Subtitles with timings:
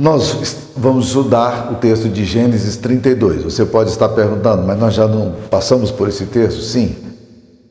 [0.00, 3.42] Nós vamos estudar o texto de Gênesis 32.
[3.42, 6.62] Você pode estar perguntando, mas nós já não passamos por esse texto?
[6.62, 6.96] Sim.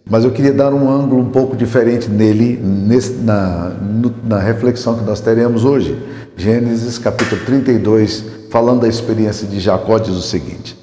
[0.07, 3.71] Mas eu queria dar um ângulo um pouco diferente nele, nesse, na,
[4.23, 5.97] na reflexão que nós teremos hoje.
[6.37, 10.77] Gênesis capítulo 32, falando da experiência de Jacó, diz o seguinte: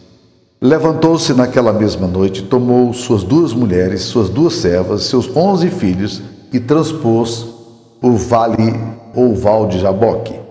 [0.61, 6.21] Levantou-se naquela mesma noite, tomou suas duas mulheres, suas duas servas, seus onze filhos
[6.53, 7.47] e transpôs
[8.03, 8.75] o vale
[9.15, 10.46] ou val de Jaboque.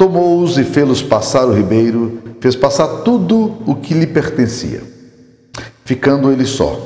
[0.00, 4.80] Tomou-os e fê-los passar o ribeiro, fez passar tudo o que lhe pertencia,
[5.84, 6.80] ficando ele só.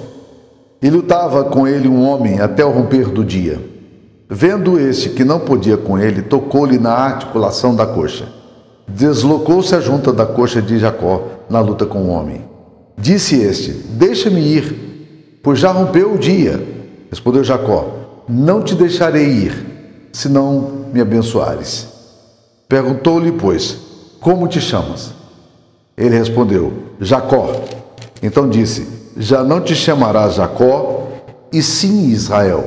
[0.83, 3.61] E lutava com ele um homem até o romper do dia.
[4.29, 8.27] Vendo este que não podia com ele, tocou-lhe na articulação da coxa.
[8.89, 12.41] Deslocou-se a junta da coxa de Jacó na luta com o homem.
[12.99, 16.61] Disse este: Deixa-me ir, pois já rompeu o dia.
[17.09, 17.93] Respondeu Jacó:
[18.29, 21.94] Não te deixarei ir, se não me abençoares.
[22.75, 23.79] Perguntou-lhe, pois,
[24.19, 25.13] Como te chamas?
[25.97, 27.53] Ele respondeu: Jacó.
[28.21, 28.85] Então disse:
[29.17, 31.07] Já não te chamarás Jacó,
[31.53, 32.65] e sim Israel,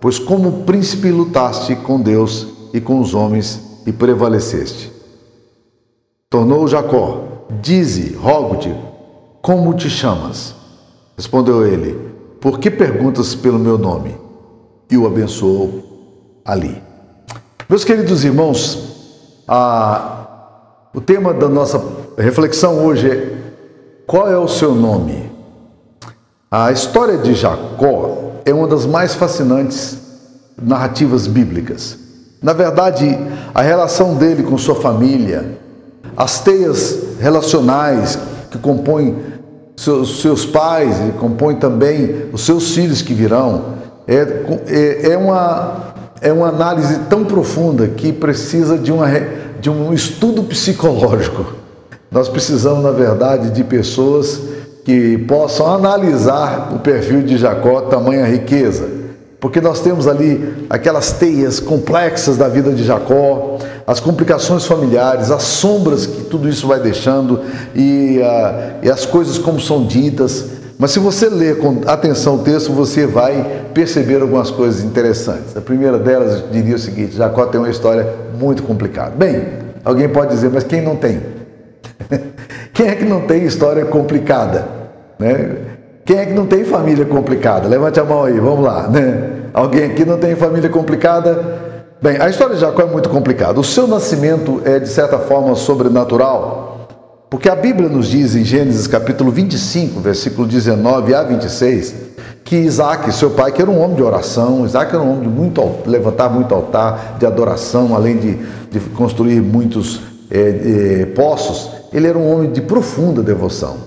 [0.00, 4.92] pois como príncipe lutaste com Deus e com os homens e prevaleceste.
[6.30, 7.24] Tornou Jacó:
[7.60, 8.72] Dize, rogo-te,
[9.40, 10.54] como te chamas?
[11.16, 11.98] Respondeu ele:
[12.40, 14.16] Por que perguntas pelo meu nome?
[14.88, 15.82] E o abençoou
[16.44, 16.80] ali.
[17.68, 18.91] Meus queridos irmãos,
[19.46, 20.26] a,
[20.94, 21.82] o tema da nossa
[22.18, 23.32] reflexão hoje é:
[24.06, 25.30] Qual é o seu nome?
[26.50, 29.98] A história de Jacó é uma das mais fascinantes
[30.60, 31.98] narrativas bíblicas.
[32.42, 33.18] Na verdade,
[33.54, 35.58] a relação dele com sua família,
[36.16, 38.18] as teias relacionais
[38.50, 39.16] que compõem
[39.76, 43.76] seus, seus pais e compõem também os seus filhos que virão,
[44.06, 44.16] é,
[44.66, 45.91] é, é, uma,
[46.22, 49.06] é uma análise tão profunda que precisa de, uma,
[49.60, 51.44] de um estudo psicológico.
[52.10, 54.40] Nós precisamos, na verdade, de pessoas
[54.84, 59.02] que possam analisar o perfil de Jacó, tamanha riqueza
[59.42, 65.42] porque nós temos ali aquelas teias complexas da vida de Jacó, as complicações familiares, as
[65.42, 67.40] sombras que tudo isso vai deixando
[67.74, 70.61] e, uh, e as coisas como são ditas.
[70.82, 75.56] Mas se você ler com atenção o texto, você vai perceber algumas coisas interessantes.
[75.56, 78.04] A primeira delas diria o seguinte: Jacó tem uma história
[78.36, 79.12] muito complicada.
[79.16, 79.46] Bem,
[79.84, 81.20] alguém pode dizer, mas quem não tem?
[82.74, 84.66] quem é que não tem história complicada?
[85.20, 85.56] Né?
[86.04, 87.68] Quem é que não tem família complicada?
[87.68, 89.30] Levante a mão aí, vamos lá, né?
[89.54, 91.60] Alguém aqui não tem família complicada?
[92.02, 93.60] Bem, a história de Jacó é muito complicada.
[93.60, 96.71] O seu nascimento é, de certa forma, sobrenatural,
[97.32, 101.94] porque a Bíblia nos diz em Gênesis capítulo 25, versículo 19 a 26,
[102.44, 105.28] que Isaac, seu pai, que era um homem de oração, Isaac era um homem de
[105.34, 108.38] muito, levantar muito altar, de adoração, além de,
[108.70, 110.40] de construir muitos é,
[111.00, 113.78] é, poços, ele era um homem de profunda devoção.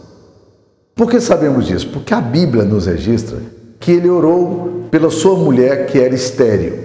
[0.95, 1.87] Por que sabemos disso?
[1.89, 3.37] Porque a Bíblia nos registra
[3.79, 6.84] que ele orou pela sua mulher que era estéril.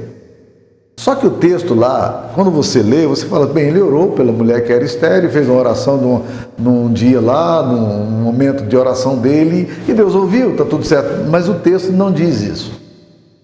[1.00, 4.66] Só que o texto lá, quando você lê, você fala, bem, ele orou pela mulher
[4.66, 6.22] que era estéril, fez uma oração num,
[6.58, 11.26] num dia lá, num momento de oração dele, e Deus ouviu, está tudo certo.
[11.30, 12.78] Mas o texto não diz isso.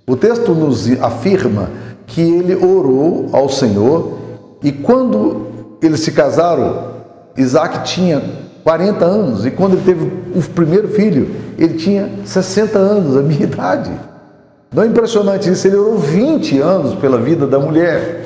[0.06, 1.70] O texto nos afirma
[2.06, 4.18] que ele orou ao Senhor,
[4.62, 5.46] e quando
[5.80, 6.88] eles se casaram,
[7.38, 8.22] Isaac tinha
[8.64, 13.44] 40 anos, e quando ele teve o primeiro filho, ele tinha 60 anos, a minha
[13.48, 13.92] idade.
[14.72, 15.66] Não é impressionante isso?
[15.66, 18.24] Ele orou 20 anos pela vida da mulher.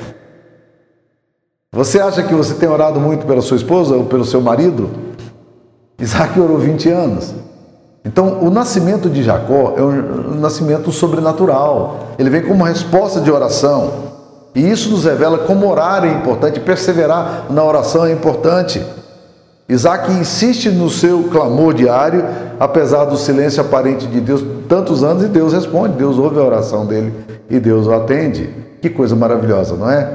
[1.73, 4.89] Você acha que você tem orado muito pela sua esposa ou pelo seu marido?
[5.99, 7.33] Isaac orou 20 anos.
[8.03, 12.07] Então, o nascimento de Jacó é um nascimento sobrenatural.
[12.17, 14.11] Ele vem como resposta de oração.
[14.55, 18.83] E isso nos revela como orar é importante, perseverar na oração é importante.
[19.71, 22.25] Isaac insiste no seu clamor diário,
[22.59, 26.85] apesar do silêncio aparente de Deus tantos anos, e Deus responde, Deus ouve a oração
[26.85, 27.13] dele
[27.49, 28.49] e Deus o atende.
[28.81, 30.13] Que coisa maravilhosa, não é?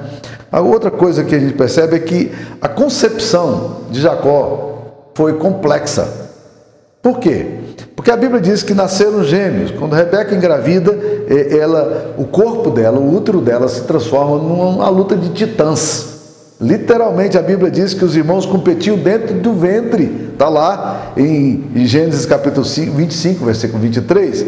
[0.53, 2.31] A outra coisa que a gente percebe é que
[2.61, 6.07] a concepção de Jacó foi complexa.
[7.01, 7.47] Por quê?
[7.95, 9.71] Porque a Bíblia diz que nasceram gêmeos.
[9.71, 10.93] Quando Rebeca engravida,
[11.29, 16.16] é, ela, o corpo dela, o útero dela se transforma numa luta de titãs.
[16.61, 20.31] Literalmente a Bíblia diz que os irmãos competiam dentro do ventre.
[20.33, 24.47] Está lá em Gênesis capítulo 25, versículo 23.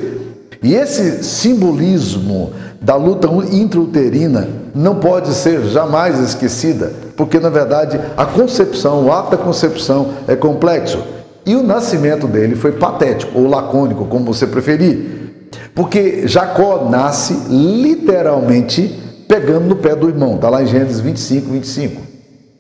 [0.63, 8.25] E esse simbolismo da luta intrauterina não pode ser jamais esquecida, porque na verdade a
[8.25, 10.99] concepção, o ato da concepção é complexo.
[11.45, 15.49] E o nascimento dele foi patético ou lacônico, como você preferir.
[15.75, 20.37] Porque Jacó nasce literalmente pegando no pé do irmão.
[20.37, 22.03] Está lá em Gênesis 25, 25.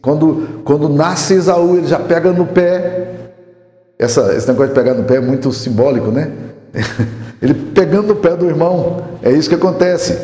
[0.00, 3.09] Quando, quando nasce Esaú, ele já pega no pé.
[3.99, 6.31] Essa, esse negócio de pegar no pé é muito simbólico, né?
[7.43, 9.03] Ele pegando no pé do irmão.
[9.23, 10.19] É isso que acontece.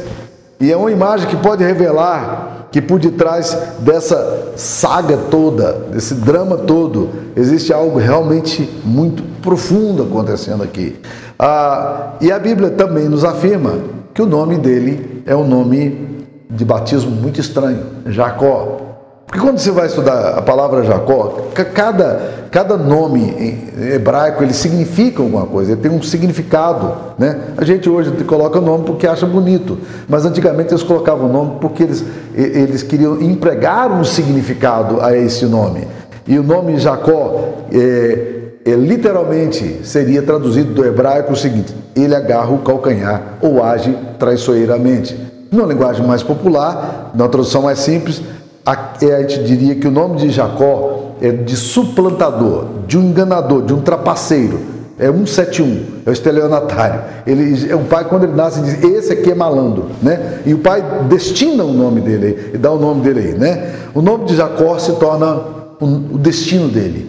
[0.60, 6.56] E é uma imagem que pode revelar que por detrás dessa saga toda, desse drama
[6.56, 10.96] todo, existe algo realmente muito profundo acontecendo aqui.
[11.38, 13.78] Ah, e a Bíblia também nos afirma
[14.12, 16.23] que o nome dele é um nome
[16.54, 18.80] de batismo muito estranho, Jacó.
[19.26, 25.46] Porque quando você vai estudar a palavra Jacó, cada, cada nome hebraico ele significa alguma
[25.46, 26.94] coisa, ele tem um significado.
[27.18, 27.40] Né?
[27.56, 29.78] A gente hoje coloca o nome porque acha bonito,
[30.08, 32.04] mas antigamente eles colocavam o nome porque eles,
[32.34, 35.88] eles queriam empregar um significado a esse nome.
[36.26, 38.34] E o nome Jacó é,
[38.64, 45.33] é, literalmente seria traduzido do hebraico o seguinte: ele agarra o calcanhar ou age traiçoeiramente.
[45.54, 48.20] Numa linguagem mais popular, na tradução mais simples,
[48.66, 53.02] a, é, a gente diria que o nome de Jacó é de suplantador, de um
[53.02, 54.58] enganador, de um trapaceiro.
[54.98, 57.00] É 171, é o estelionatário.
[57.26, 59.86] Ele, é um pai, quando ele nasce, diz: Esse aqui é malandro.
[60.02, 60.40] Né?
[60.44, 63.34] E o pai destina o nome dele e dá o nome dele aí.
[63.38, 63.74] Né?
[63.94, 65.40] O nome de Jacó se torna
[65.80, 67.08] o destino dele,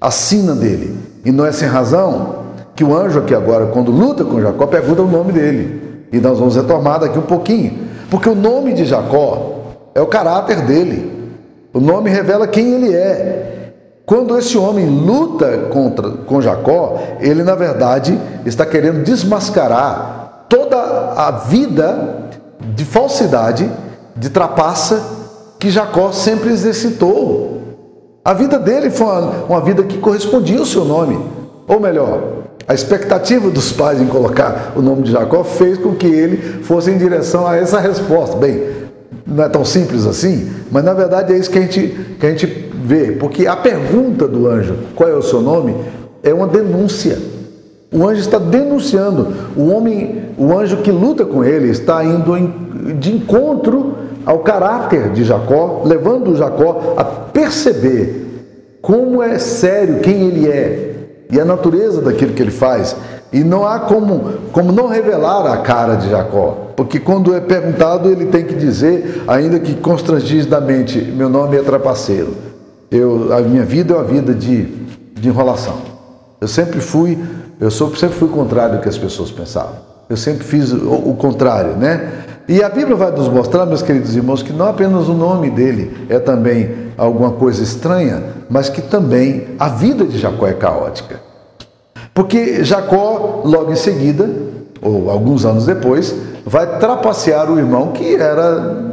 [0.00, 0.96] a sina dele.
[1.24, 2.44] E não é sem razão
[2.74, 5.86] que o anjo aqui agora, quando luta com Jacó, pergunta o nome dele.
[6.12, 7.85] E nós vamos retomar daqui um pouquinho.
[8.10, 9.56] Porque o nome de Jacó
[9.94, 11.30] é o caráter dele.
[11.72, 13.72] O nome revela quem ele é.
[14.04, 20.76] Quando esse homem luta contra, com Jacó, ele na verdade está querendo desmascarar toda
[21.16, 22.28] a vida
[22.74, 23.68] de falsidade,
[24.16, 25.02] de trapaça
[25.58, 27.60] que Jacó sempre exercitou.
[28.24, 31.18] A vida dele foi uma, uma vida que correspondia ao seu nome.
[31.66, 32.35] Ou melhor,
[32.68, 36.90] a expectativa dos pais em colocar o nome de Jacó fez com que ele fosse
[36.90, 38.36] em direção a essa resposta.
[38.36, 38.60] Bem,
[39.24, 42.30] não é tão simples assim, mas na verdade é isso que a gente, que a
[42.30, 42.46] gente
[42.84, 45.76] vê, porque a pergunta do anjo, qual é o seu nome,
[46.24, 47.18] é uma denúncia.
[47.92, 49.32] O anjo está denunciando.
[49.56, 52.36] O homem, o anjo que luta com ele, está indo
[52.98, 58.26] de encontro ao caráter de Jacó, levando Jacó a perceber
[58.82, 60.95] como é sério quem ele é
[61.30, 62.96] e a natureza daquilo que ele faz.
[63.32, 68.08] E não há como, como não revelar a cara de Jacó, porque quando é perguntado
[68.08, 72.34] ele tem que dizer, ainda que constrangidamente, meu nome é trapaceiro.
[72.90, 74.64] Eu, a minha vida é uma vida de,
[75.14, 75.76] de enrolação.
[76.40, 77.18] Eu sempre fui,
[77.60, 79.74] eu sou, sempre fui contrário do que as pessoas pensavam.
[80.08, 82.12] Eu sempre fiz o, o contrário, né?
[82.48, 86.06] E a Bíblia vai nos mostrar, meus queridos irmãos, que não apenas o nome dele
[86.08, 91.20] é também alguma coisa estranha, mas que também a vida de Jacó é caótica.
[92.14, 94.28] Porque Jacó, logo em seguida,
[94.80, 96.14] ou alguns anos depois,
[96.44, 98.86] vai trapacear o irmão que era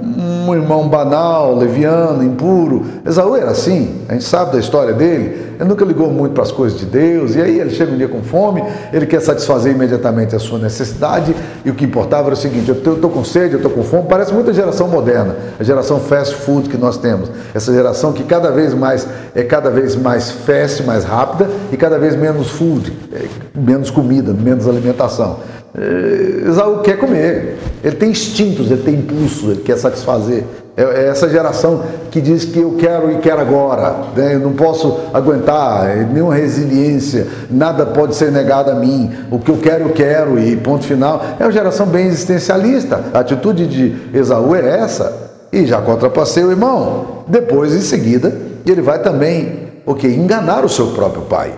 [0.47, 2.85] um irmão banal, leviano, impuro.
[3.05, 5.53] Esaú era assim, a gente sabe da história dele.
[5.59, 8.07] Ele nunca ligou muito para as coisas de Deus, e aí ele chega um dia
[8.07, 12.37] com fome, ele quer satisfazer imediatamente a sua necessidade, e o que importava era o
[12.37, 14.07] seguinte: eu estou com sede, eu estou com fome.
[14.09, 17.29] Parece muito a geração moderna, a geração fast food que nós temos.
[17.53, 21.97] Essa geração que cada vez mais é cada vez mais fast, mais rápida, e cada
[21.97, 23.25] vez menos food, é,
[23.55, 25.39] menos comida, menos alimentação.
[25.75, 30.43] É, Esaú quer comer, ele tem instintos, ele tem impulso, ele quer satisfazer.
[30.75, 34.35] É, é essa geração que diz que eu quero e quero agora, né?
[34.35, 39.51] eu não posso aguentar, é nenhuma resiliência, nada pode ser negado a mim, o que
[39.51, 41.23] eu quero, eu quero e ponto final.
[41.39, 42.99] É uma geração bem existencialista.
[43.13, 47.23] A atitude de Esaú é essa, e já contrapassei o irmão.
[47.27, 50.07] Depois, em seguida, ele vai também o que?
[50.07, 51.53] Enganar o seu próprio pai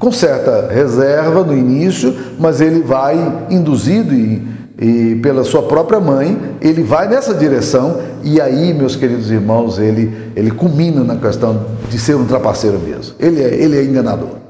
[0.00, 4.42] com certa reserva no início, mas ele vai induzido e,
[4.80, 10.32] e, pela sua própria mãe, ele vai nessa direção e aí, meus queridos irmãos, ele,
[10.34, 13.14] ele culmina na questão de ser um trapaceiro mesmo.
[13.18, 14.40] Ele é, ele é enganador.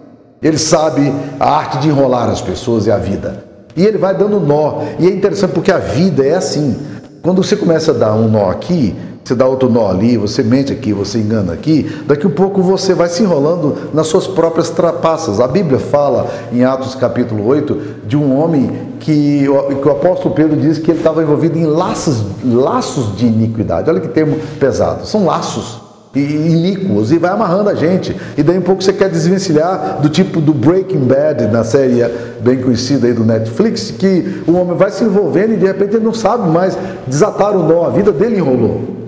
[0.40, 3.44] Ele sabe a arte de enrolar as pessoas e a vida.
[3.76, 4.82] E ele vai dando nó.
[5.00, 6.76] E é interessante porque a vida é assim.
[7.22, 8.94] Quando você começa a dar um nó aqui,
[9.30, 12.94] você dá outro nó ali, você mente aqui, você engana aqui, daqui a pouco você
[12.94, 15.38] vai se enrolando nas suas próprias trapaças.
[15.38, 19.44] A Bíblia fala em Atos capítulo 8 de um homem que,
[19.80, 23.88] que o apóstolo Pedro diz que ele estava envolvido em laços, laços de iniquidade.
[23.88, 25.06] Olha que termo pesado.
[25.06, 25.80] São laços
[26.12, 28.16] iníquos e vai amarrando a gente.
[28.36, 32.04] E daí um pouco você quer desvencilhar do tipo do Breaking Bad, na série
[32.40, 36.04] bem conhecida aí do Netflix, que o homem vai se envolvendo e de repente ele
[36.04, 38.99] não sabe mais desatar o nó, a vida dele enrolou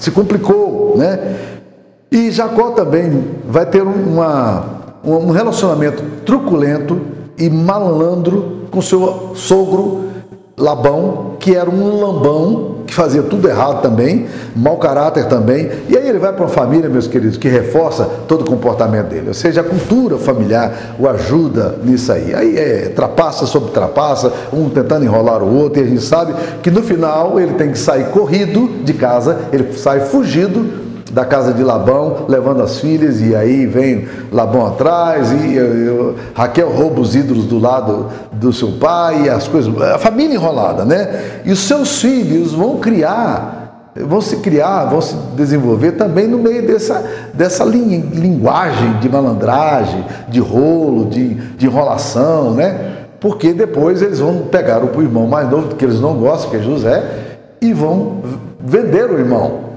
[0.00, 1.36] se complicou, né?
[2.10, 4.64] E Jacó também vai ter uma,
[5.04, 7.00] um relacionamento truculento
[7.38, 10.09] e malandro com seu sogro
[10.60, 15.70] Labão, que era um lambão, que fazia tudo errado também, mau caráter também.
[15.88, 19.28] E aí ele vai para uma família, meus queridos, que reforça todo o comportamento dele.
[19.28, 22.34] Ou seja, a cultura familiar o ajuda nisso aí.
[22.34, 26.70] Aí é trapaça sobre trapaça, um tentando enrolar o outro, e a gente sabe que
[26.70, 30.79] no final ele tem que sair corrido de casa, ele sai fugido
[31.10, 36.70] da casa de Labão, levando as filhas, e aí vem Labão atrás, e, e Raquel
[36.70, 41.40] rouba os ídolos do lado do seu pai, e as coisas, a família enrolada, né?
[41.44, 46.66] E os seus filhos vão criar, vão se criar, vão se desenvolver também no meio
[46.66, 52.98] dessa, dessa linguagem de malandragem, de rolo, de, de enrolação, né?
[53.18, 56.60] Porque depois eles vão pegar o irmão mais novo, que eles não gostam, que é
[56.60, 57.02] José,
[57.60, 58.22] e vão
[58.60, 59.69] vender o irmão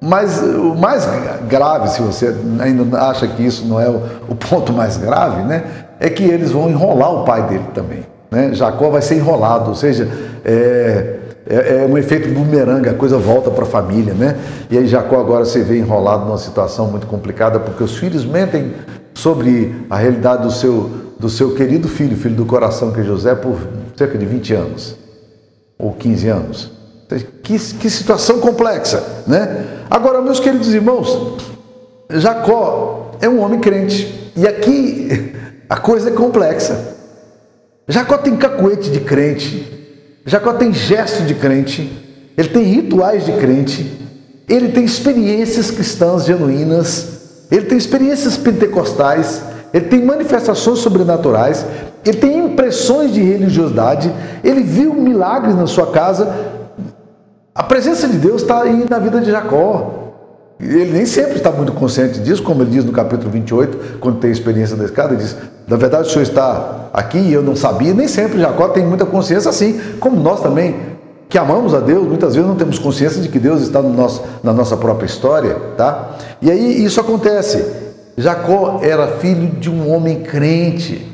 [0.00, 1.06] mas o mais
[1.46, 5.62] grave, se você ainda acha que isso não é o, ponto mais grave, né,
[6.00, 8.06] é que eles vão enrolar o pai dele também.
[8.30, 8.54] Né?
[8.54, 10.08] Jacó vai ser enrolado, ou seja,
[10.42, 14.14] é, é, é um efeito bumerangue, a coisa volta para a família.
[14.14, 14.38] Né?
[14.70, 18.72] E aí Jacó agora se vê enrolado numa situação muito complicada, porque os filhos mentem
[19.12, 23.34] sobre a realidade do seu, do seu querido filho, filho do coração, que é José,
[23.34, 23.58] por
[23.94, 24.96] cerca de 20 anos,
[25.78, 26.79] ou 15 anos.
[27.42, 29.66] Que, que situação complexa, né?
[29.90, 31.38] Agora, meus queridos irmãos,
[32.10, 34.32] Jacó é um homem crente.
[34.36, 35.34] E aqui
[35.68, 36.96] a coisa é complexa.
[37.88, 39.78] Jacó tem cacuete de crente.
[40.24, 41.90] Jacó tem gesto de crente.
[42.36, 43.98] Ele tem rituais de crente.
[44.48, 47.46] Ele tem experiências cristãs genuínas.
[47.50, 49.42] Ele tem experiências pentecostais.
[49.74, 51.66] Ele tem manifestações sobrenaturais.
[52.04, 54.12] Ele tem impressões de religiosidade.
[54.44, 56.59] Ele viu milagres na sua casa
[57.60, 60.14] a presença de Deus está aí na vida de Jacó.
[60.58, 64.30] Ele nem sempre está muito consciente disso, como ele diz no capítulo 28, quando tem
[64.30, 65.36] a experiência da escada, ele diz:
[65.68, 67.92] Na verdade, o Senhor está aqui e eu não sabia.
[67.92, 70.74] Nem sempre Jacó tem muita consciência assim, como nós também,
[71.28, 74.22] que amamos a Deus, muitas vezes não temos consciência de que Deus está no nosso,
[74.42, 75.54] na nossa própria história.
[75.76, 76.12] tá?
[76.40, 77.62] E aí isso acontece.
[78.16, 81.06] Jacó era filho de um homem crente.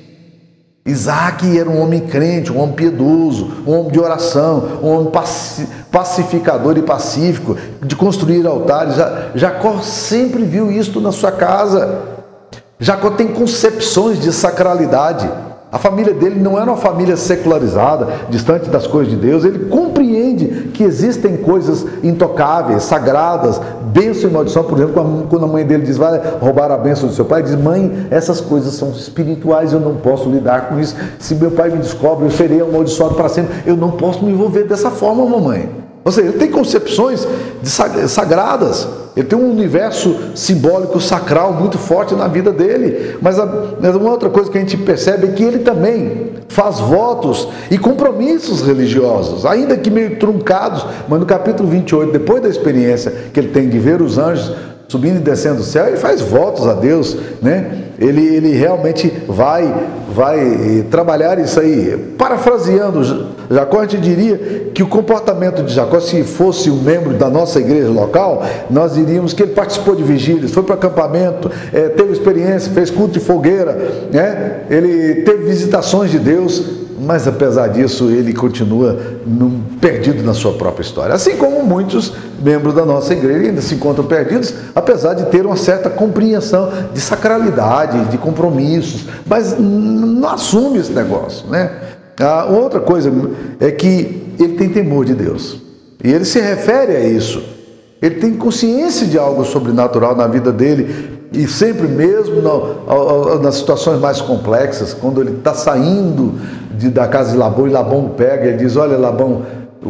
[0.87, 5.13] Isaac era um homem crente, um homem piedoso, um homem de oração, um homem
[5.91, 8.95] pacificador e pacífico, de construir altares.
[9.35, 12.03] Jacó sempre viu isto na sua casa.
[12.79, 15.29] Jacó tem concepções de sacralidade.
[15.71, 19.45] A família dele não era uma família secularizada, distante das coisas de Deus.
[19.45, 24.63] Ele compreende que existem coisas intocáveis, sagradas, bênção e maldição.
[24.63, 27.49] Por exemplo, quando a mãe dele diz, vai roubar a bênção do seu pai, ele
[27.49, 30.95] diz, mãe, essas coisas são espirituais, eu não posso lidar com isso.
[31.19, 33.55] Se meu pai me descobre, eu serei amaldiçoado para sempre.
[33.67, 35.86] Eu não posso me envolver dessa forma, mamãe.
[36.07, 37.27] Ou seja, ele tem concepções
[38.07, 38.87] sagradas,
[39.17, 43.17] ele tem um universo simbólico sacral muito forte na vida dele.
[43.21, 47.77] Mas, uma outra coisa que a gente percebe é que ele também faz votos e
[47.77, 53.49] compromissos religiosos, ainda que meio truncados, mas no capítulo 28, depois da experiência que ele
[53.49, 54.55] tem de ver os anjos
[54.87, 57.83] subindo e descendo do céu, ele faz votos a Deus, né?
[57.99, 59.75] Ele, ele realmente vai,
[60.17, 61.95] vai trabalhar isso aí.
[62.17, 67.29] Parafraseando Jacó, a gente diria que o comportamento de Jacó, se fosse um membro da
[67.29, 72.13] nossa igreja local, nós diríamos que ele participou de vigílias, foi para acampamento, é, teve
[72.13, 73.77] experiência, fez culto de fogueira,
[74.11, 74.61] né?
[74.71, 80.83] ele teve visitações de Deus, mas apesar disso ele continua num, perdido na sua própria
[80.83, 81.15] história.
[81.15, 85.57] Assim como muitos membros da nossa igreja ainda se encontram perdidos, apesar de ter uma
[85.57, 91.47] certa compreensão de sacralidade, de compromissos, mas não assume esse negócio.
[91.49, 91.71] Né?
[92.21, 93.13] A outra coisa
[93.61, 95.59] é que ele tem temor de Deus
[96.03, 97.43] e ele se refere a isso.
[98.03, 102.41] Ele tem consciência de algo sobrenatural na vida dele e sempre mesmo
[103.43, 106.35] nas situações mais complexas, quando ele está saindo
[106.77, 109.43] de, da casa de Labão e Labão pega e diz: Olha, Labão,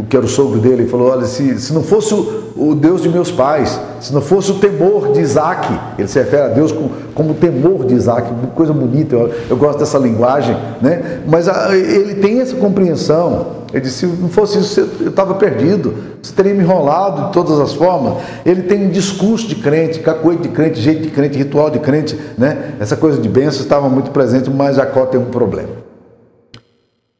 [0.08, 3.02] que era o sogro dele, ele falou: Olha, se, se não fosse o, o, Deus
[3.02, 6.72] de meus pais, se não fosse o temor de Isaac, ele se refere a Deus
[6.72, 11.20] como, como temor de Isaac, coisa bonita, eu, eu gosto dessa linguagem, né?
[11.26, 13.56] mas a, ele tem essa compreensão.
[13.72, 17.58] Ele disse: se não fosse isso, eu estava perdido, você teria me enrolado de todas
[17.58, 18.22] as formas.
[18.44, 22.18] Ele tem um discurso de crente, cacoete de crente, jeito de crente, ritual de crente,
[22.38, 22.74] né?
[22.78, 25.85] essa coisa de bênção estava muito presente, mas Jacó tem um problema.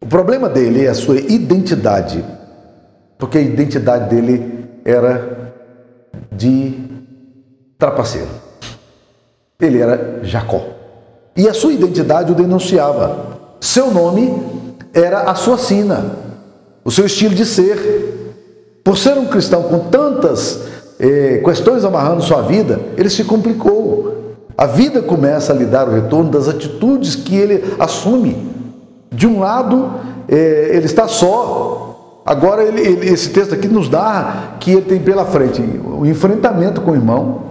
[0.06, 2.24] O problema dele é a sua identidade,
[3.18, 5.52] porque a identidade dele era
[6.30, 6.78] de
[7.76, 8.28] trapaceiro.
[9.60, 10.64] Ele era Jacó.
[11.36, 13.36] E a sua identidade o denunciava.
[13.60, 14.32] Seu nome
[14.94, 16.12] era a sua sina,
[16.84, 18.36] o seu estilo de ser.
[18.84, 20.68] Por ser um cristão com tantas
[21.00, 24.36] eh, questões amarrando sua vida, ele se complicou.
[24.56, 28.54] A vida começa a lhe dar o retorno das atitudes que ele assume.
[29.10, 29.90] De um lado,
[30.28, 31.86] é, ele está só,
[32.26, 36.80] Agora, ele, ele, esse texto aqui nos dá que ele tem pela frente o enfrentamento
[36.80, 37.42] com o irmão,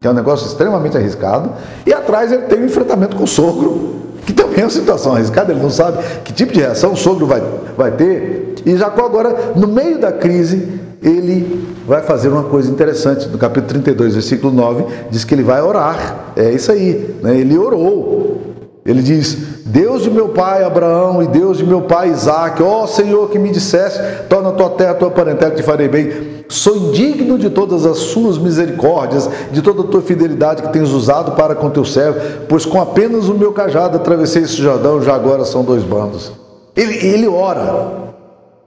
[0.00, 1.52] que é um negócio extremamente arriscado,
[1.86, 5.52] e atrás ele tem o enfrentamento com o sogro, que também é uma situação arriscada,
[5.52, 7.40] ele não sabe que tipo de reação o sogro vai,
[7.76, 8.56] vai ter.
[8.66, 13.28] E Jacó, agora, no meio da crise, ele vai fazer uma coisa interessante.
[13.28, 16.32] No capítulo 32, versículo 9, diz que ele vai orar.
[16.34, 17.36] É isso aí, né?
[17.36, 18.51] ele orou.
[18.84, 23.30] Ele diz: Deus de meu pai Abraão e Deus de meu pai Isaac, ó Senhor
[23.30, 26.42] que me disseste, torna a tua terra, a tua parentela, te farei bem.
[26.48, 31.32] Sou indigno de todas as suas misericórdias, de toda a tua fidelidade que tens usado
[31.32, 35.44] para com teu servo, pois com apenas o meu cajado atravessei esse Jordão, já agora
[35.44, 36.32] são dois bandos.
[36.76, 38.02] Ele, ele ora.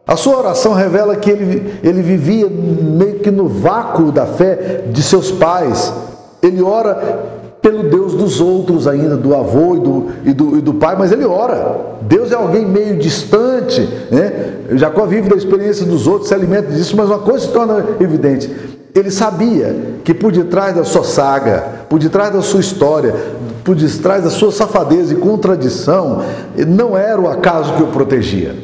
[0.08, 5.04] A sua oração revela que ele, ele vivia meio que no vácuo da fé de
[5.04, 5.94] seus pais.
[6.42, 7.35] Ele ora
[7.66, 11.12] pelo Deus dos outros ainda, do avô e do, e do, e do pai, mas
[11.12, 11.96] ele ora.
[12.04, 13.82] Deus é alguém meio distante,
[14.12, 14.54] né?
[14.74, 18.56] Jacó vive da experiência dos outros, se alimenta disso, mas uma coisa se torna evidente.
[18.94, 23.16] Ele sabia que por detrás da sua saga, por detrás da sua história,
[23.64, 26.22] por detrás da sua safadeza e contradição,
[26.68, 28.56] não era o acaso que o protegia.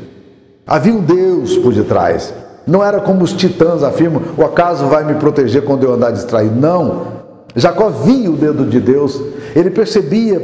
[0.68, 2.32] Havia um Deus por detrás.
[2.68, 6.56] Não era como os titãs afirmam: o acaso vai me proteger quando eu andar distraído.
[6.56, 7.21] Não.
[7.56, 9.22] Jacó via o dedo de Deus,
[9.56, 10.42] ele percebia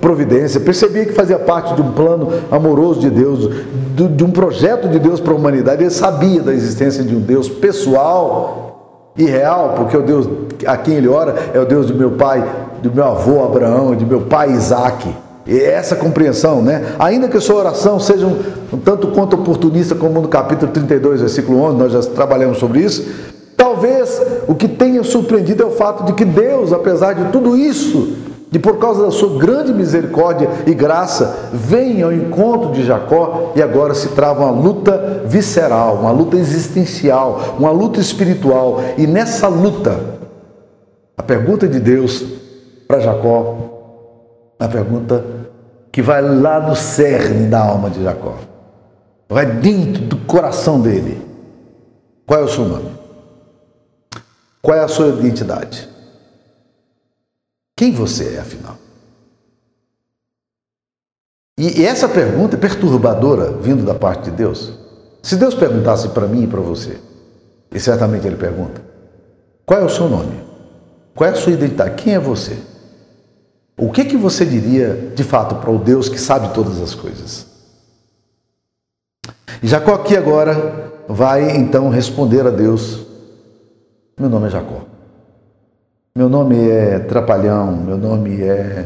[0.00, 3.48] providência, percebia que fazia parte de um plano amoroso de Deus,
[3.94, 5.82] de um projeto de Deus para a humanidade.
[5.82, 10.28] Ele sabia da existência de um Deus pessoal e real, porque o Deus
[10.66, 12.44] a quem ele ora é o Deus do meu pai,
[12.82, 15.08] do meu avô Abraão, de meu pai Isaac.
[15.46, 16.94] E é essa compreensão, né?
[16.98, 18.40] Ainda que a sua oração seja um,
[18.72, 23.04] um tanto quanto oportunista, como no capítulo 32, versículo 11, nós já trabalhamos sobre isso,
[23.84, 28.16] Talvez o que tenha surpreendido é o fato de que Deus, apesar de tudo isso,
[28.50, 33.60] e por causa da sua grande misericórdia e graça, vem ao encontro de Jacó e
[33.60, 38.80] agora se trava uma luta visceral, uma luta existencial, uma luta espiritual.
[38.96, 40.00] E nessa luta,
[41.14, 42.24] a pergunta de Deus
[42.88, 45.22] para Jacó, a pergunta
[45.92, 48.36] que vai lá no cerne da alma de Jacó,
[49.28, 51.20] vai dentro do coração dele:
[52.24, 53.03] qual é o seu nome?
[54.64, 55.86] Qual é a sua identidade?
[57.76, 58.78] Quem você é, afinal?
[61.58, 64.72] E essa pergunta é perturbadora vindo da parte de Deus.
[65.22, 66.98] Se Deus perguntasse para mim e para você,
[67.74, 68.80] e certamente Ele pergunta:
[69.66, 70.42] qual é o seu nome?
[71.14, 72.02] Qual é a sua identidade?
[72.02, 72.56] Quem é você?
[73.76, 77.46] O que, que você diria de fato para o Deus que sabe todas as coisas?
[79.62, 83.03] E Jacó aqui agora vai então responder a Deus
[84.18, 84.82] meu nome é Jacó.
[86.16, 88.84] Meu nome é Trapalhão, meu nome é,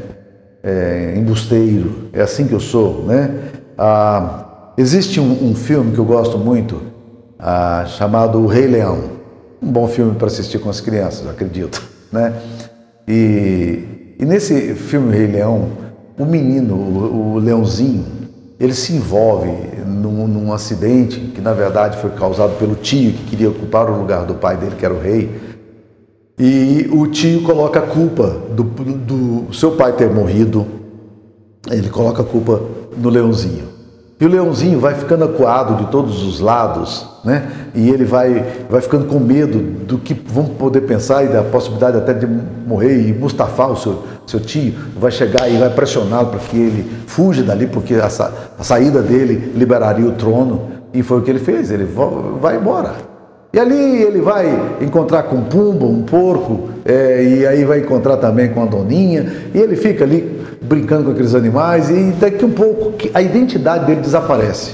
[0.62, 3.50] é embusteiro, é assim que eu sou, né?
[3.76, 6.80] Ah, existe um, um, filme que eu gosto muito,
[7.38, 9.18] ah, chamado O Rei Leão.
[9.60, 12.32] Um bom filme para assistir com as crianças, acredito, né?
[13.06, 15.68] E, e nesse filme Rei Leão,
[16.18, 18.06] o menino, o, o leãozinho,
[18.58, 19.50] ele se envolve
[19.86, 24.24] num, num, acidente que na verdade foi causado pelo tio que queria ocupar o lugar
[24.24, 25.48] do pai dele, que era o rei.
[26.38, 30.66] E o tio coloca a culpa do, do seu pai ter morrido,
[31.70, 32.60] ele coloca a culpa
[32.96, 33.68] no leãozinho.
[34.20, 37.70] E o leãozinho vai ficando acuado de todos os lados, né?
[37.72, 41.98] E ele vai, vai ficando com medo do que vão poder pensar e da possibilidade
[41.98, 43.08] até de morrer.
[43.08, 47.42] E Mustafa, o seu, seu tio, vai chegar e vai pressioná-lo para que ele fuja
[47.42, 50.78] dali, porque a, a saída dele liberaria o trono.
[50.92, 51.86] E foi o que ele fez, ele
[52.40, 52.92] vai embora.
[53.52, 58.18] E ali ele vai encontrar com um pumba, um porco, é, e aí vai encontrar
[58.18, 62.50] também com a doninha, e ele fica ali brincando com aqueles animais, e daqui um
[62.50, 64.72] pouco a identidade dele desaparece.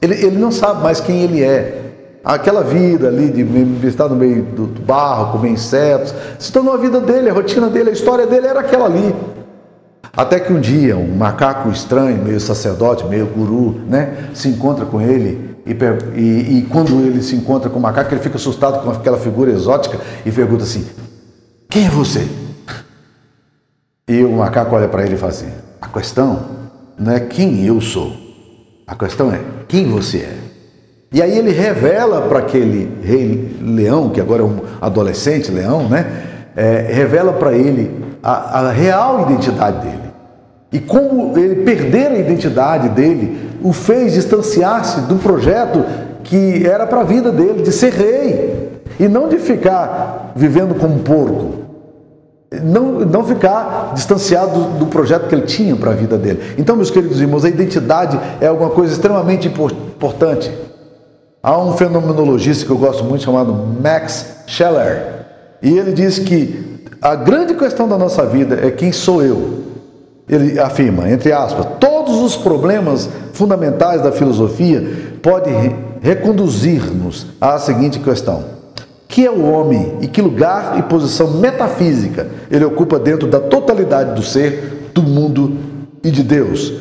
[0.00, 1.85] Ele, ele não sabe mais quem ele é.
[2.26, 7.00] Aquela vida ali de estar no meio do barro, comer insetos, se tornou a vida
[7.00, 9.14] dele, a rotina dele, a história dele era aquela ali.
[10.12, 15.00] Até que um dia um macaco estranho, meio sacerdote, meio guru, né, se encontra com
[15.00, 15.70] ele e,
[16.20, 19.52] e, e, quando ele se encontra com o macaco, ele fica assustado com aquela figura
[19.52, 20.84] exótica e pergunta assim:
[21.70, 22.26] Quem é você?
[24.08, 26.40] E o macaco olha para ele e fala assim: a questão
[26.98, 28.12] não é quem eu sou,
[28.84, 30.45] a questão é quem você é.
[31.16, 36.12] E aí ele revela para aquele rei leão, que agora é um adolescente leão, né?
[36.54, 40.12] É, revela para ele a, a real identidade dele.
[40.70, 45.82] E como ele perder a identidade dele o fez distanciar-se do projeto
[46.22, 50.98] que era para a vida dele, de ser rei, e não de ficar vivendo como
[50.98, 51.64] porco
[52.62, 56.42] não, não ficar distanciado do, do projeto que ele tinha para a vida dele.
[56.58, 60.52] Então, meus queridos irmãos, a identidade é alguma coisa extremamente importante.
[61.46, 65.26] Há um fenomenologista que eu gosto muito chamado Max Scheller,
[65.62, 69.60] e ele diz que a grande questão da nossa vida é quem sou eu.
[70.28, 74.84] Ele afirma, entre aspas, todos os problemas fundamentais da filosofia
[75.22, 78.42] podem reconduzir-nos à seguinte questão:
[79.06, 84.16] que é o homem e que lugar e posição metafísica ele ocupa dentro da totalidade
[84.16, 85.56] do ser, do mundo
[86.02, 86.72] e de Deus?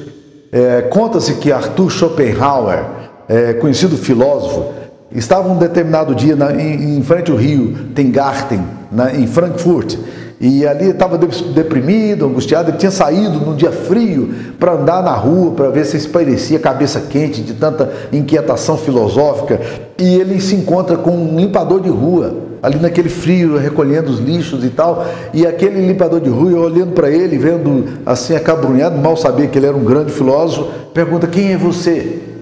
[0.51, 4.73] É, Conta-se que Arthur Schopenhauer, é, conhecido filósofo,
[5.11, 8.61] estava um determinado dia na, em, em, frente ao rio Tengarten,
[8.91, 9.97] na, em Frankfurt,
[10.39, 15.51] e ali estava deprimido, angustiado, ele tinha saído num dia frio para andar na rua,
[15.51, 19.59] para ver se espairecia cabeça quente de tanta inquietação filosófica,
[19.97, 24.63] e ele se encontra com um limpador de rua, ali naquele frio, recolhendo os lixos
[24.65, 29.47] e tal, e aquele limpador de rua, olhando para ele, vendo assim acabrunhado, mal sabia
[29.47, 32.34] que ele era um grande filósofo, pergunta: Quem é você?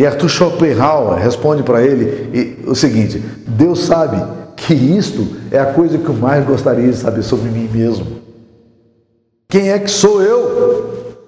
[0.00, 4.16] E Arthur Schopenhauer responde para ele o seguinte: Deus sabe
[4.56, 8.06] que isto é a coisa que eu mais gostaria de saber sobre mim mesmo.
[9.46, 11.18] Quem é que sou eu?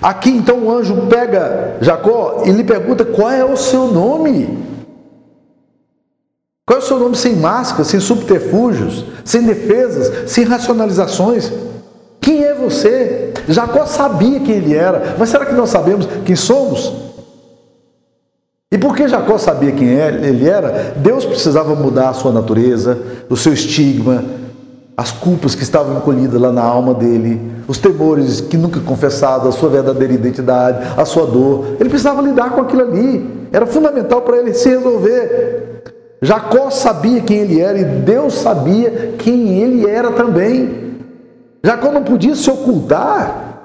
[0.00, 4.56] Aqui então o anjo pega Jacó e lhe pergunta qual é o seu nome.
[6.64, 11.50] Qual é o seu nome sem máscara, sem subterfúgios, sem defesas, sem racionalizações?
[12.20, 13.34] Quem é você?
[13.48, 17.09] Jacó sabia quem ele era, mas será que nós sabemos quem somos?
[18.72, 22.96] E porque Jacó sabia quem é, ele era, Deus precisava mudar a sua natureza,
[23.28, 24.22] o seu estigma,
[24.96, 29.52] as culpas que estavam encolhidas lá na alma dele, os temores que nunca confessado, a
[29.52, 31.76] sua verdadeira identidade, a sua dor.
[31.80, 33.48] Ele precisava lidar com aquilo ali.
[33.50, 35.82] Era fundamental para ele se resolver.
[36.22, 40.98] Jacó sabia quem ele era e Deus sabia quem ele era também.
[41.64, 43.58] Jacó não podia se ocultar.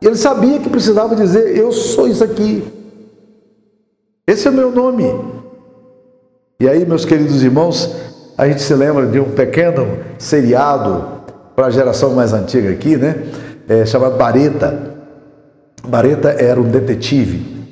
[0.00, 2.77] Ele sabia que precisava dizer: Eu sou isso aqui.
[4.28, 5.10] Esse é o meu nome.
[6.60, 7.96] E aí, meus queridos irmãos,
[8.36, 11.22] a gente se lembra de um pequeno seriado
[11.56, 13.24] para a geração mais antiga aqui, né?
[13.66, 14.98] É, chamado Bareta.
[15.82, 17.64] Bareta era um detetive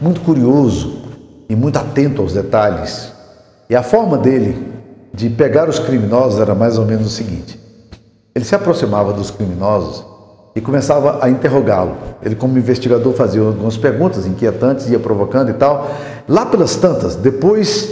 [0.00, 1.02] muito curioso
[1.46, 3.12] e muito atento aos detalhes.
[3.68, 4.66] E a forma dele
[5.12, 7.60] de pegar os criminosos era mais ou menos o seguinte:
[8.34, 10.06] ele se aproximava dos criminosos
[10.58, 11.96] e começava a interrogá-lo.
[12.20, 15.88] Ele, como investigador, fazia algumas perguntas inquietantes, ia provocando e tal.
[16.28, 17.88] Lá pelas tantas, depois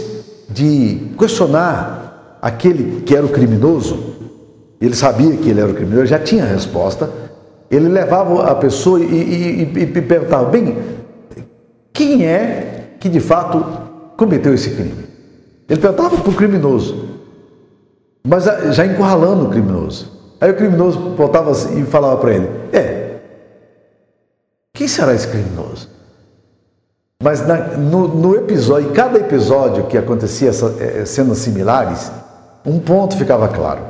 [0.49, 4.15] de questionar aquele que era o criminoso,
[4.81, 7.09] ele sabia que ele era o criminoso, já tinha a resposta.
[7.71, 10.77] Ele levava a pessoa e, e, e, e perguntava: bem,
[11.93, 13.65] quem é que de fato
[14.17, 15.07] cometeu esse crime?
[15.69, 17.05] Ele perguntava para o criminoso,
[18.27, 18.43] mas
[18.75, 20.16] já encurralando o criminoso.
[20.39, 23.15] Aí o criminoso voltava assim e falava para ele: É,
[24.73, 25.89] quem será esse criminoso?
[27.21, 32.11] Mas na, no, no, episódio, em cada episódio que acontecia essa, é, cenas similares,
[32.63, 33.81] um ponto ficava claro.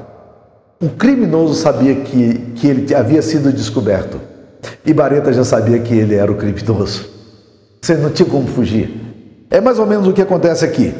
[0.81, 4.21] O criminoso sabia que, que ele havia sido descoberto.
[4.85, 7.09] E Bareta já sabia que ele era o criminoso.
[7.81, 9.45] Você não tinha como fugir.
[9.49, 10.93] É mais ou menos o que acontece aqui.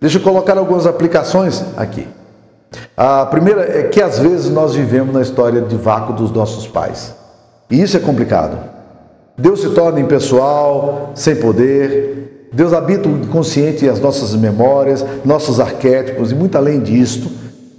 [0.00, 2.08] Deixa eu colocar algumas aplicações aqui.
[2.96, 7.14] A primeira é que às vezes nós vivemos na história de vácuo dos nossos pais.
[7.70, 8.58] E isso é complicado.
[9.36, 12.48] Deus se torna impessoal, sem poder.
[12.52, 17.28] Deus habita o inconsciente e as nossas memórias, nossos arquétipos e muito além disto.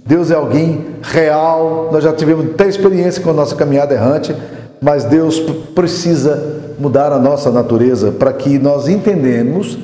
[0.04, 1.88] Deus é alguém real.
[1.90, 4.36] Nós já tivemos até experiência com a nossa caminhada errante,
[4.80, 5.40] mas Deus
[5.74, 9.78] precisa mudar a nossa natureza para que nós entendemos,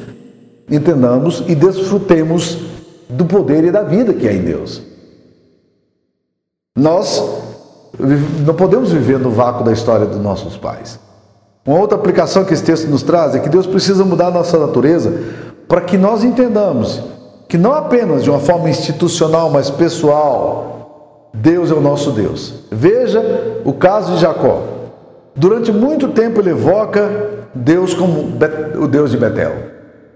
[0.70, 2.58] entendamos e desfrutemos
[3.08, 4.91] do poder e da vida que há em Deus.
[6.74, 7.22] Nós
[8.46, 10.98] não podemos viver no vácuo da história dos nossos pais.
[11.66, 14.58] Uma outra aplicação que esse texto nos traz é que Deus precisa mudar a nossa
[14.58, 15.12] natureza
[15.68, 17.02] para que nós entendamos
[17.46, 22.54] que não apenas de uma forma institucional, mas pessoal, Deus é o nosso Deus.
[22.70, 24.62] Veja o caso de Jacó.
[25.36, 28.32] Durante muito tempo ele evoca Deus como
[28.80, 29.52] o Deus de Betel.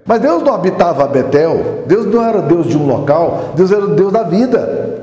[0.06, 3.94] Mas Deus não habitava Betel, Deus não era Deus de um local, Deus era o
[3.94, 4.96] Deus da vida.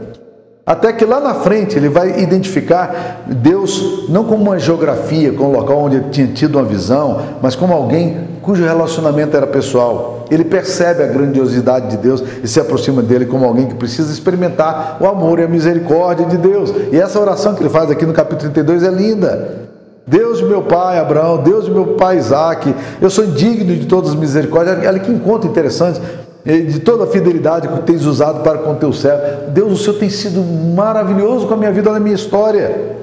[0.66, 5.60] Até que lá na frente ele vai identificar Deus não como uma geografia, como um
[5.60, 10.26] local onde ele tinha tido uma visão, mas como alguém cujo relacionamento era pessoal.
[10.32, 14.98] Ele percebe a grandiosidade de Deus e se aproxima dele como alguém que precisa experimentar
[15.02, 16.74] o amor e a misericórdia de Deus.
[16.94, 19.64] E essa oração que ele faz aqui no capítulo 32 é linda.
[20.08, 24.12] Deus de meu pai Abraão, Deus de meu pai Isaac, eu sou indigno de todas
[24.12, 24.78] as misericórdias.
[24.86, 26.00] Olha que encontro interessante
[26.46, 29.52] de toda a fidelidade que tens usado para com teu servo.
[29.52, 32.98] Deus, o Senhor tem sido maravilhoso com a minha vida, na minha história.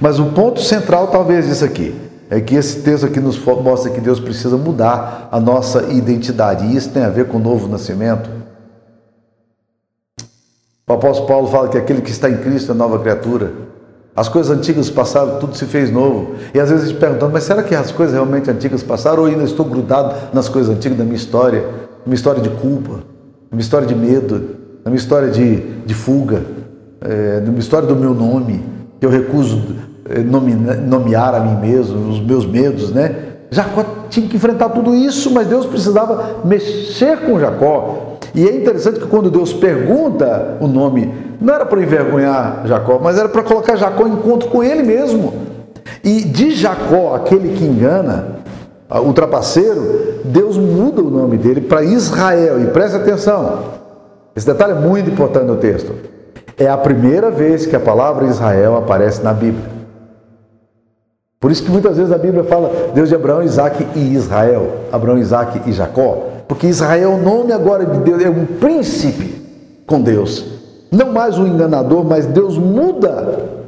[0.00, 1.94] Mas o ponto central talvez isso aqui.
[2.30, 6.76] é que esse texto aqui nos mostra que Deus precisa mudar a nossa identidade, e
[6.76, 8.30] isso tem a ver com o novo nascimento.
[10.88, 13.52] O apóstolo Paulo fala que aquele que está em Cristo é nova criatura.
[14.16, 16.34] As coisas antigas passaram, tudo se fez novo.
[16.54, 19.28] E às vezes a gente perguntando, mas será que as coisas realmente antigas passaram ou
[19.28, 21.64] ainda estou grudado nas coisas antigas da minha história?
[22.06, 23.00] Uma história de culpa,
[23.50, 26.42] uma história de medo, uma história de, de fuga,
[27.00, 28.62] é, história do meu nome,
[29.00, 29.62] que eu recuso
[30.08, 33.14] é, nomear a mim mesmo, os meus medos, né?
[33.50, 38.18] Jacó tinha que enfrentar tudo isso, mas Deus precisava mexer com Jacó.
[38.34, 43.16] E é interessante que quando Deus pergunta o nome não era para envergonhar Jacó, mas
[43.16, 45.32] era para colocar Jacó em encontro com ele mesmo.
[46.02, 48.38] E de Jacó, aquele que engana,
[49.00, 52.62] o trapaceiro, Deus muda o nome dele para Israel.
[52.62, 53.58] E preste atenção,
[54.36, 55.92] esse detalhe é muito importante no texto.
[56.56, 59.74] É a primeira vez que a palavra Israel aparece na Bíblia.
[61.40, 64.76] Por isso que muitas vezes a Bíblia fala Deus de Abraão, Isaac e Israel.
[64.90, 66.28] Abraão, Isaac e Jacó.
[66.48, 69.42] Porque Israel é o nome agora de Deus, é um príncipe
[69.86, 70.44] com Deus.
[70.90, 73.63] Não mais um enganador, mas Deus muda.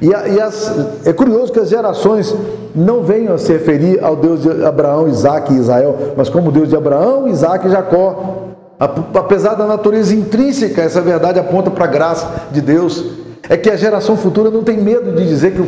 [0.00, 2.34] E, e as, é curioso que as gerações
[2.74, 6.68] não venham a se referir ao Deus de Abraão, Isaac e Israel, mas como Deus
[6.68, 8.42] de Abraão, Isaac e Jacó.
[8.78, 13.02] Apesar da natureza intrínseca, essa verdade aponta para a graça de Deus.
[13.48, 15.62] É que a geração futura não tem medo de dizer que,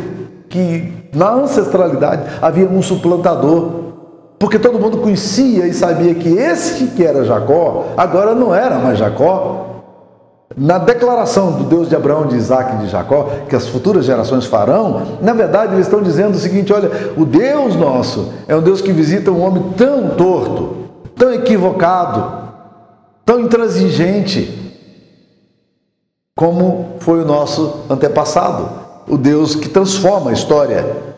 [0.47, 3.89] que na ancestralidade havia um suplantador.
[4.37, 8.99] Porque todo mundo conhecia e sabia que esse que era Jacó, agora não era mais
[8.99, 9.68] Jacó,
[10.57, 14.45] na declaração do Deus de Abraão, de Isaac e de Jacó, que as futuras gerações
[14.45, 18.81] farão, na verdade eles estão dizendo o seguinte: olha, o Deus nosso é um Deus
[18.81, 20.77] que visita um homem tão torto,
[21.15, 22.49] tão equivocado,
[23.23, 24.73] tão intransigente,
[26.35, 28.69] como foi o nosso antepassado,
[29.07, 31.09] o Deus que transforma a história.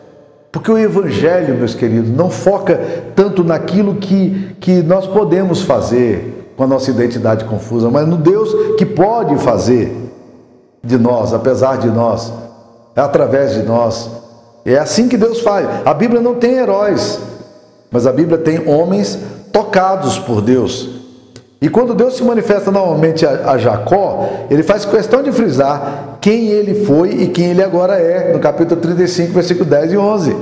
[0.50, 2.78] Porque o Evangelho, meus queridos, não foca
[3.16, 8.76] tanto naquilo que, que nós podemos fazer, com a nossa identidade confusa, mas no Deus
[8.76, 9.96] que pode fazer
[10.82, 12.32] de nós, apesar de nós,
[12.94, 14.10] é através de nós.
[14.64, 15.66] É assim que Deus faz.
[15.84, 17.18] A Bíblia não tem heróis,
[17.90, 19.18] mas a Bíblia tem homens
[19.52, 21.02] tocados por Deus.
[21.60, 26.48] E quando Deus se manifesta novamente a, a Jacó, ele faz questão de frisar quem
[26.48, 30.36] ele foi e quem ele agora é, no capítulo 35, versículo 10 e 11.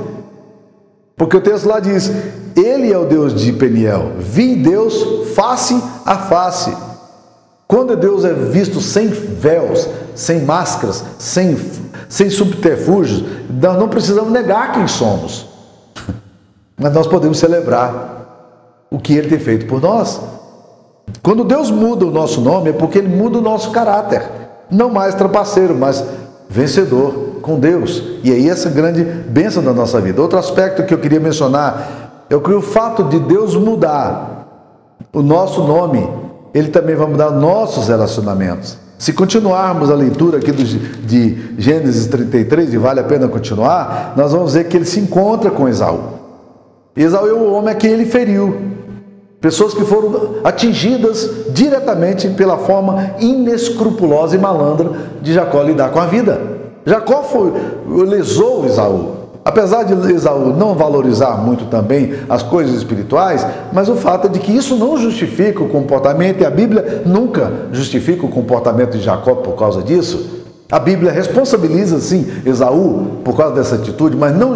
[1.16, 2.10] Porque o texto lá diz:
[2.56, 6.74] Ele é o Deus de Peniel, vi Deus face a face.
[7.66, 11.56] Quando Deus é visto sem véus, sem máscaras, sem,
[12.08, 15.46] sem subterfúgios, nós não precisamos negar quem somos,
[16.76, 20.20] mas nós podemos celebrar o que Ele tem feito por nós.
[21.22, 24.22] Quando Deus muda o nosso nome, é porque Ele muda o nosso caráter,
[24.68, 26.04] não mais trapaceiro, mas
[26.48, 28.02] vencedor com Deus.
[28.22, 30.20] E aí essa grande bênção da nossa vida.
[30.20, 31.99] Outro aspecto que eu queria mencionar
[32.30, 34.46] é que o fato de Deus mudar
[35.12, 36.08] o nosso nome,
[36.54, 38.78] ele também vai mudar nossos relacionamentos.
[38.96, 44.32] Se continuarmos a leitura aqui do, de Gênesis 33, e vale a pena continuar, nós
[44.32, 46.00] vamos ver que ele se encontra com Esaú.
[46.94, 48.54] Esaú é o homem a quem ele feriu.
[49.40, 54.90] Pessoas que foram atingidas diretamente pela forma inescrupulosa e malandra
[55.22, 56.40] de Jacó lidar com a vida.
[56.84, 57.52] Jacó foi,
[58.06, 59.19] lesou Esaú.
[59.42, 64.38] Apesar de Esaú não valorizar muito também as coisas espirituais, mas o fato é de
[64.38, 69.36] que isso não justifica o comportamento, e a Bíblia nunca justifica o comportamento de Jacó
[69.36, 70.40] por causa disso.
[70.70, 74.54] A Bíblia responsabiliza sim Esaú por causa dessa atitude, mas não,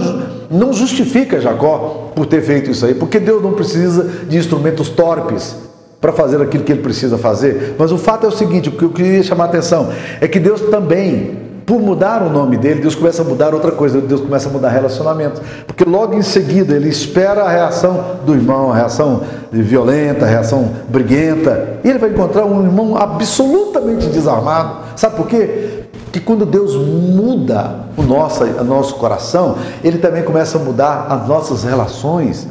[0.51, 5.57] não justifica Jacó por ter feito isso aí, porque Deus não precisa de instrumentos torpes
[6.01, 7.75] para fazer aquilo que ele precisa fazer.
[7.79, 9.89] Mas o fato é o seguinte: o que eu queria chamar a atenção
[10.21, 14.01] é que Deus também por mudar o nome dele, Deus começa a mudar outra coisa,
[14.01, 15.41] Deus começa a mudar relacionamento.
[15.67, 20.71] Porque logo em seguida ele espera a reação do irmão, a reação violenta, a reação
[20.89, 24.79] briguenta, e ele vai encontrar um irmão absolutamente desarmado.
[24.97, 25.85] Sabe por quê?
[26.13, 31.27] Que quando Deus muda o nosso, o nosso coração, ele também começa a mudar as
[31.27, 32.47] nossas relações.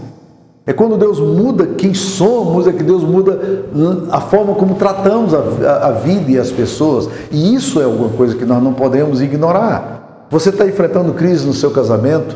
[0.65, 3.65] É quando Deus muda quem somos, é que Deus muda
[4.10, 7.10] a forma como tratamos a, a, vida e as pessoas.
[7.30, 10.26] E isso é alguma coisa que nós não podemos ignorar.
[10.30, 12.36] Você está enfrentando crise no seu casamento,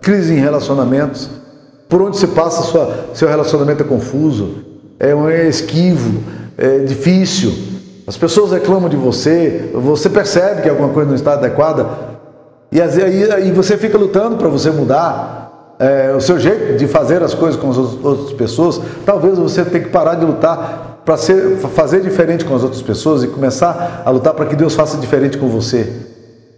[0.00, 1.28] crise em relacionamentos.
[1.86, 4.54] Por onde se passa, sua, seu relacionamento é confuso,
[4.98, 6.22] é, é esquivo,
[6.56, 7.52] é difícil.
[8.06, 11.86] As pessoas reclamam de você, você percebe que alguma coisa não está adequada,
[12.72, 15.45] e aí, aí você fica lutando para você mudar
[15.78, 19.84] é, o seu jeito de fazer as coisas com as outras pessoas, talvez você tenha
[19.84, 21.16] que parar de lutar para
[21.68, 25.38] fazer diferente com as outras pessoas e começar a lutar para que Deus faça diferente
[25.38, 25.92] com você.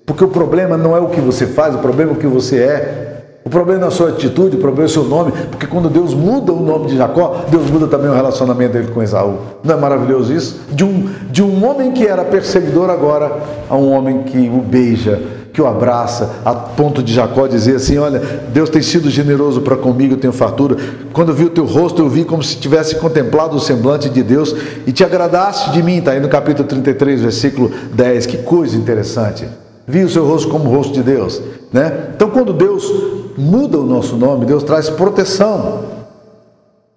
[0.06, 2.58] Porque o problema não é o que você faz, o problema é o que você
[2.60, 3.04] é.
[3.44, 6.12] O problema é a sua atitude, o problema é o seu nome, porque quando Deus
[6.12, 9.38] muda o nome de Jacó, Deus muda também o relacionamento dele com Esaú.
[9.64, 10.60] Não é maravilhoso isso?
[10.70, 15.20] De um, de um homem que era perseguidor agora a um homem que o beija,
[15.58, 18.20] que o abraça, a ponto de Jacó dizer assim: Olha,
[18.52, 20.76] Deus tem sido generoso para comigo, eu tenho fartura.
[21.12, 24.22] Quando eu vi o teu rosto, eu vi como se tivesse contemplado o semblante de
[24.22, 24.54] Deus
[24.86, 25.98] e te agradaste de mim.
[25.98, 28.26] Está aí no capítulo 33, versículo 10.
[28.26, 29.48] Que coisa interessante.
[29.84, 31.42] Vi o seu rosto como o rosto de Deus.
[31.72, 32.10] Né?
[32.14, 32.88] Então, quando Deus
[33.36, 35.86] muda o nosso nome, Deus traz proteção.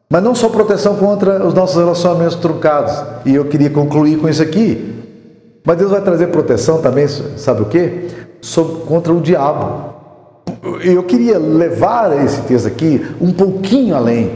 [0.08, 2.94] Mas não só proteção contra os nossos relacionamentos truncados.
[3.26, 4.94] E eu queria concluir com isso aqui.
[5.66, 8.08] Mas Deus vai trazer proteção também, sabe o quê?
[8.42, 9.92] Sobre, contra o diabo.
[10.84, 14.32] Eu queria levar esse texto aqui um pouquinho além,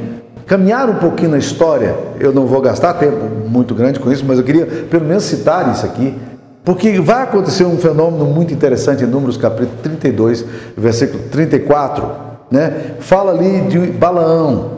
[0.46, 1.96] caminhar um pouquinho na história.
[2.20, 5.72] Eu não vou gastar tempo muito grande com isso, mas eu queria pelo menos citar
[5.72, 6.16] isso aqui.
[6.64, 12.08] Porque vai acontecer um fenômeno muito interessante em Números capítulo 32, versículo 34,
[12.50, 12.96] né?
[13.00, 14.72] Fala ali de Balaão.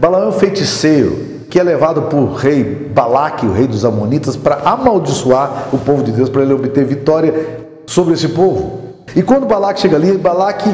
[0.00, 1.16] Balaão é feiticeiro,
[1.48, 6.10] que é levado por rei Balaque, o rei dos Amonitas, para amaldiçoar o povo de
[6.10, 8.80] Deus, para ele obter vitória sobre esse povo.
[9.16, 10.68] E quando Balaque chega ali, Balaque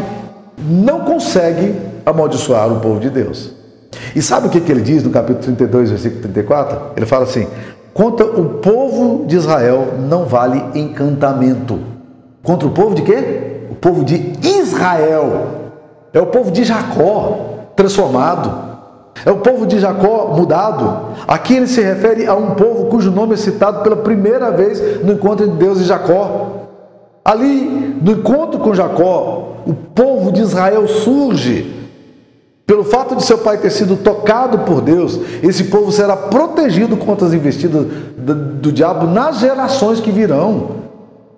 [0.59, 3.53] não consegue amaldiçoar o povo de Deus.
[4.17, 6.81] E sabe o que, que ele diz no capítulo 32, versículo 34?
[6.97, 7.47] Ele fala assim:
[7.95, 11.79] Contra o povo de Israel não vale encantamento.
[12.43, 13.69] Contra o povo de quê?
[13.71, 15.47] O povo de Israel.
[16.13, 18.75] É o povo de Jacó transformado.
[19.25, 21.15] É o povo de Jacó mudado.
[21.29, 25.13] Aqui ele se refere a um povo cujo nome é citado pela primeira vez no
[25.13, 26.54] encontro entre Deus e Jacó.
[27.25, 31.73] Ali, no encontro com Jacó, o povo de Israel surge.
[32.67, 37.27] Pelo fato de seu pai ter sido tocado por Deus, esse povo será protegido contra
[37.27, 40.85] as investidas do, diabo nas gerações que virão.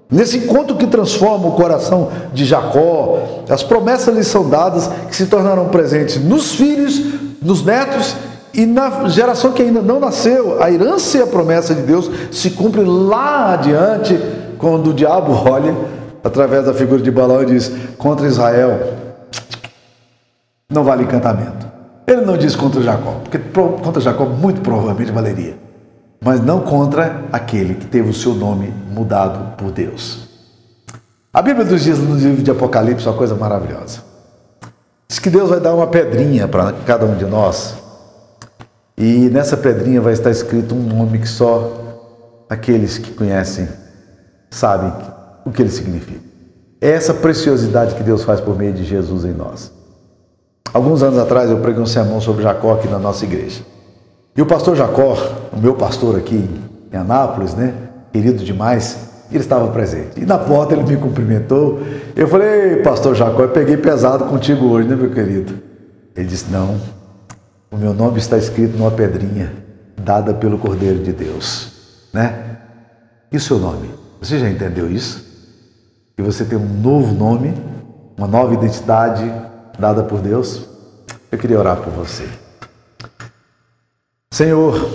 [0.08, 5.26] Nesse encontro que transforma o coração de Jacó, as promessas lhe são dadas que se
[5.26, 7.02] tornarão presentes nos filhos
[7.42, 8.16] nos netos
[8.52, 10.62] e na geração que ainda não nasceu.
[10.62, 14.18] A herança e a promessa de Deus se cumpre lá adiante,
[14.58, 15.74] quando o diabo olha
[16.22, 18.94] através da figura de Balaão e diz: contra Israel
[20.68, 21.66] não vale encantamento.
[22.06, 25.56] Ele não diz contra Jacó, porque contra Jacó muito provavelmente valeria,
[26.22, 30.26] mas não contra aquele que teve o seu nome mudado por Deus.
[31.32, 34.00] A Bíblia nos diz no livro de Apocalipse uma coisa maravilhosa.
[35.08, 37.74] Diz que Deus vai dar uma pedrinha para cada um de nós.
[38.96, 42.06] E nessa pedrinha vai estar escrito um nome que só
[42.48, 43.68] aqueles que conhecem
[44.56, 44.92] sabem
[45.44, 46.20] o que ele significa.
[46.80, 49.72] É essa preciosidade que Deus faz por meio de Jesus em nós.
[50.72, 53.62] Alguns anos atrás eu preguei um sermão sobre Jacó aqui na nossa igreja.
[54.36, 55.16] E o pastor Jacó,
[55.52, 56.48] o meu pastor aqui
[56.92, 57.74] em Anápolis, né,
[58.12, 58.98] querido demais,
[59.30, 60.20] ele estava presente.
[60.20, 61.80] E na porta ele me cumprimentou.
[62.14, 65.54] Eu falei, pastor Jacó, eu peguei pesado contigo hoje, né, meu querido?
[66.14, 66.80] Ele disse: Não,
[67.70, 69.52] o meu nome está escrito numa pedrinha
[69.96, 71.72] dada pelo Cordeiro de Deus,
[72.12, 72.58] né?
[73.30, 74.05] E o seu nome?
[74.26, 75.24] Você já entendeu isso?
[76.16, 77.54] Que você tem um novo nome,
[78.18, 79.22] uma nova identidade
[79.78, 80.66] dada por Deus?
[81.30, 82.28] Eu queria orar por você.
[84.32, 84.90] Senhor,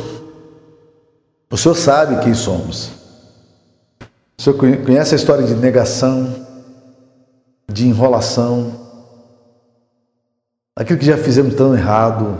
[1.49, 2.91] o Senhor sabe quem somos.
[4.37, 6.45] O senhor conhece a história de negação,
[7.71, 8.81] de enrolação,
[10.75, 12.37] aquilo que já fizemos tão errado,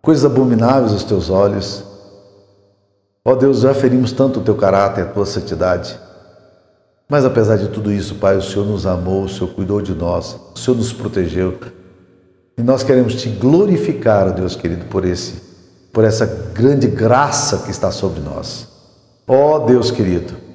[0.00, 1.95] coisas abomináveis aos teus olhos.
[3.28, 5.98] Ó Deus, já ferimos tanto o teu caráter, a tua santidade.
[7.08, 10.38] Mas apesar de tudo isso, Pai, o Senhor nos amou, o Senhor cuidou de nós,
[10.54, 11.58] o Senhor nos protegeu.
[12.56, 15.42] E nós queremos te glorificar, Deus querido, por esse,
[15.92, 18.68] por essa grande graça que está sobre nós.
[19.26, 20.46] Ó Deus querido,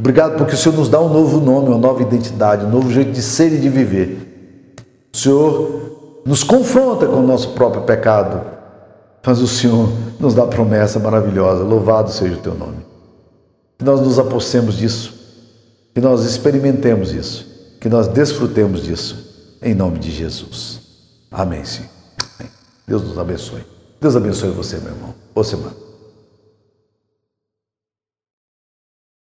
[0.00, 3.10] Obrigado porque o Senhor nos dá um novo nome, uma nova identidade, um novo jeito
[3.10, 4.76] de ser e de viver.
[5.12, 8.57] O Senhor nos confronta com o nosso próprio pecado,
[9.24, 11.62] mas o Senhor nos dá promessa maravilhosa.
[11.62, 12.78] Louvado seja o teu nome.
[13.76, 15.14] Que nós nos apossemos disso,
[15.94, 17.46] que nós experimentemos isso,
[17.80, 20.80] que nós desfrutemos disso, em nome de Jesus.
[21.30, 21.90] Amém, Senhor.
[22.86, 23.64] Deus nos abençoe.
[24.00, 25.14] Deus abençoe você, meu irmão.
[25.34, 25.87] Boa semana.